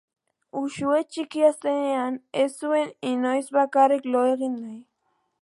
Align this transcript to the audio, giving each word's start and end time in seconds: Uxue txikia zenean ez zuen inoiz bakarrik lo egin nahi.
Uxue 0.61 1.01
txikia 1.11 1.51
zenean 1.65 2.17
ez 2.45 2.49
zuen 2.65 2.91
inoiz 3.13 3.45
bakarrik 3.59 4.11
lo 4.17 4.25
egin 4.33 4.59
nahi. 4.65 4.81